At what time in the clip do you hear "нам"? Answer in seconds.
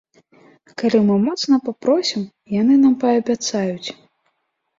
2.87-2.97